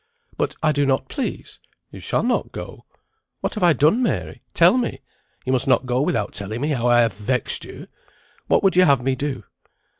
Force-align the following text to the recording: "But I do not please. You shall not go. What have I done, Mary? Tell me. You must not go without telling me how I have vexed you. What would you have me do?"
"But 0.35 0.55
I 0.63 0.71
do 0.71 0.87
not 0.87 1.09
please. 1.09 1.59
You 1.91 1.99
shall 1.99 2.23
not 2.23 2.51
go. 2.51 2.85
What 3.41 3.53
have 3.53 3.61
I 3.61 3.73
done, 3.73 4.01
Mary? 4.01 4.41
Tell 4.55 4.75
me. 4.79 5.01
You 5.45 5.51
must 5.53 5.67
not 5.67 5.85
go 5.85 6.01
without 6.01 6.33
telling 6.33 6.59
me 6.61 6.69
how 6.69 6.87
I 6.87 7.01
have 7.01 7.13
vexed 7.13 7.65
you. 7.65 7.85
What 8.47 8.63
would 8.63 8.75
you 8.75 8.85
have 8.85 9.03
me 9.03 9.13
do?" 9.15 9.43